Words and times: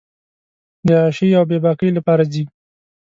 د 0.85 0.87
عیاشۍ 1.01 1.29
اوبېباکۍ 1.39 1.89
لپاره 1.97 2.23
ځي. 2.31 2.43